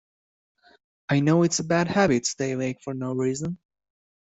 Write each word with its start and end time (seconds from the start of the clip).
I 1.09 1.19
know 1.19 1.43
its 1.43 1.59
a 1.59 1.63
bad 1.63 1.87
habit 1.87 2.25
stay 2.25 2.53
awake 2.53 2.81
for 2.83 2.95
no 2.95 3.13
reason. 3.13 3.59